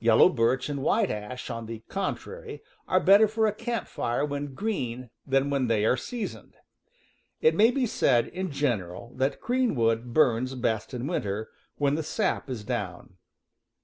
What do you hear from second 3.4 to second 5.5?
a camp fire when green than